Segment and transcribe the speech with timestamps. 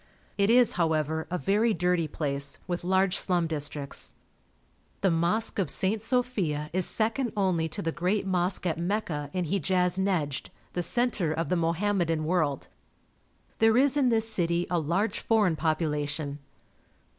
[0.35, 4.13] It is, however, a very dirty place, with large slum districts.
[5.01, 6.01] The Mosque of St.
[6.01, 11.31] Sophia is second only to the great mosque at Mecca, in Hejaz Nejd, the centre
[11.31, 12.67] of the Mohammedan world.
[13.59, 16.39] There is in this city a large foreign population.